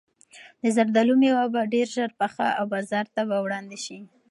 د 0.61 0.63
زردالو 0.75 1.13
مېوه 1.21 1.45
به 1.53 1.61
ډېر 1.73 1.87
ژر 1.95 2.11
پخه 2.19 2.47
او 2.59 2.65
بازار 2.73 3.05
ته 3.15 3.21
به 3.29 3.37
وړاندې 3.45 3.77
شي. 3.85 3.97